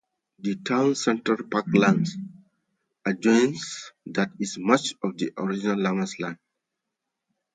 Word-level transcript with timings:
The 0.39 0.55
town's 0.55 1.03
central 1.03 1.47
parkland 1.47 2.07
adjoins 3.05 3.91
that 4.07 4.31
is 4.39 4.57
much 4.57 4.95
of 5.03 5.15
the 5.19 5.31
original 5.37 5.77
Lammas 5.77 6.19
land. 6.19 6.39